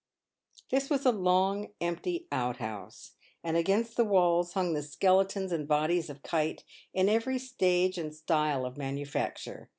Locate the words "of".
6.09-6.23, 8.65-8.77